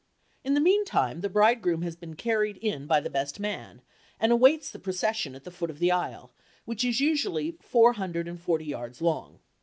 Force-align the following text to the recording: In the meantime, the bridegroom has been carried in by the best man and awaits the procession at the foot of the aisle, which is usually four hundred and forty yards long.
In 0.43 0.55
the 0.55 0.59
meantime, 0.59 1.21
the 1.21 1.29
bridegroom 1.29 1.83
has 1.83 1.95
been 1.95 2.15
carried 2.15 2.57
in 2.57 2.87
by 2.87 2.99
the 3.01 3.09
best 3.11 3.39
man 3.39 3.83
and 4.19 4.31
awaits 4.31 4.71
the 4.71 4.79
procession 4.79 5.35
at 5.35 5.43
the 5.43 5.51
foot 5.51 5.69
of 5.69 5.77
the 5.77 5.91
aisle, 5.91 6.31
which 6.65 6.83
is 6.83 6.99
usually 7.01 7.55
four 7.61 7.93
hundred 7.93 8.27
and 8.27 8.41
forty 8.41 8.65
yards 8.65 8.99
long. 8.99 9.41